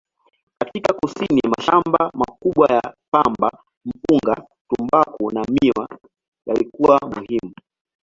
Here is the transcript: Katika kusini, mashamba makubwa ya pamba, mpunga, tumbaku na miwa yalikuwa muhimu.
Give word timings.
Katika 0.61 0.93
kusini, 0.93 1.41
mashamba 1.57 2.11
makubwa 2.13 2.67
ya 2.73 2.93
pamba, 3.11 3.63
mpunga, 3.85 4.47
tumbaku 4.69 5.31
na 5.33 5.43
miwa 5.49 5.89
yalikuwa 6.45 6.99
muhimu. 7.09 7.53